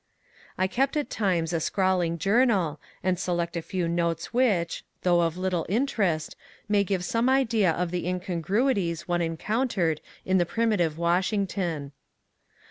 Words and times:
I 0.57 0.65
kept 0.65 0.97
at 0.97 1.11
times 1.11 1.53
a 1.53 1.59
scrawling 1.59 2.17
journal, 2.17 2.81
and 3.03 3.19
select 3.19 3.55
a 3.55 3.61
few 3.61 3.87
notes 3.87 4.33
which, 4.33 4.83
though 5.03 5.21
of 5.21 5.37
little 5.37 5.63
interest, 5.69 6.35
may 6.67 6.83
give 6.83 7.05
some 7.05 7.29
idea 7.29 7.71
of 7.71 7.91
the 7.91 8.07
incongruities 8.07 9.07
one 9.07 9.21
encountered 9.21 10.01
in 10.25 10.39
the 10.39 10.45
primitive 10.47 10.97
Washington. 10.97 11.91